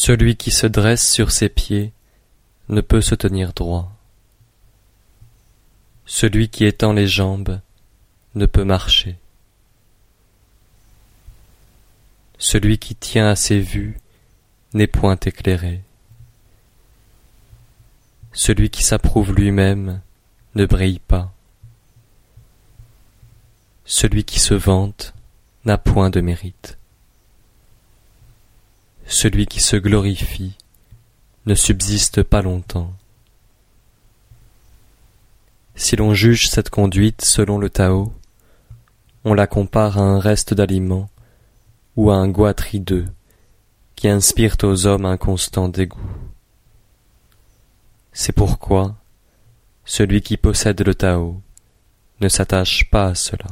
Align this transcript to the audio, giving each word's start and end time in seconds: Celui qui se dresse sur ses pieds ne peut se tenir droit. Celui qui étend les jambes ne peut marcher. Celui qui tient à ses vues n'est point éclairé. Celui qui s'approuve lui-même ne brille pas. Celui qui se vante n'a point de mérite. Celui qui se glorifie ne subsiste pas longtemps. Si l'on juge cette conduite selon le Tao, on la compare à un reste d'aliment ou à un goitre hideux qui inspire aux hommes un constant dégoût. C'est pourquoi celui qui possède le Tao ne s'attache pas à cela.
Celui 0.00 0.36
qui 0.36 0.52
se 0.52 0.68
dresse 0.68 1.10
sur 1.10 1.32
ses 1.32 1.48
pieds 1.48 1.92
ne 2.68 2.80
peut 2.80 3.00
se 3.00 3.16
tenir 3.16 3.52
droit. 3.52 3.92
Celui 6.06 6.48
qui 6.48 6.66
étend 6.66 6.92
les 6.92 7.08
jambes 7.08 7.60
ne 8.36 8.46
peut 8.46 8.62
marcher. 8.62 9.16
Celui 12.38 12.78
qui 12.78 12.94
tient 12.94 13.26
à 13.26 13.34
ses 13.34 13.58
vues 13.58 13.98
n'est 14.72 14.86
point 14.86 15.18
éclairé. 15.18 15.82
Celui 18.32 18.70
qui 18.70 18.84
s'approuve 18.84 19.32
lui-même 19.32 20.00
ne 20.54 20.64
brille 20.64 21.00
pas. 21.00 21.34
Celui 23.84 24.22
qui 24.22 24.38
se 24.38 24.54
vante 24.54 25.12
n'a 25.64 25.76
point 25.76 26.08
de 26.08 26.20
mérite. 26.20 26.77
Celui 29.10 29.46
qui 29.46 29.60
se 29.60 29.74
glorifie 29.74 30.52
ne 31.46 31.54
subsiste 31.54 32.22
pas 32.22 32.42
longtemps. 32.42 32.92
Si 35.74 35.96
l'on 35.96 36.12
juge 36.12 36.48
cette 36.48 36.68
conduite 36.68 37.24
selon 37.24 37.56
le 37.56 37.70
Tao, 37.70 38.12
on 39.24 39.32
la 39.32 39.46
compare 39.46 39.96
à 39.96 40.02
un 40.02 40.20
reste 40.20 40.52
d'aliment 40.52 41.08
ou 41.96 42.10
à 42.10 42.16
un 42.16 42.28
goitre 42.28 42.74
hideux 42.74 43.06
qui 43.96 44.08
inspire 44.08 44.56
aux 44.62 44.86
hommes 44.86 45.06
un 45.06 45.16
constant 45.16 45.70
dégoût. 45.70 45.98
C'est 48.12 48.32
pourquoi 48.32 48.94
celui 49.86 50.20
qui 50.20 50.36
possède 50.36 50.86
le 50.86 50.94
Tao 50.94 51.40
ne 52.20 52.28
s'attache 52.28 52.90
pas 52.90 53.06
à 53.06 53.14
cela. 53.14 53.46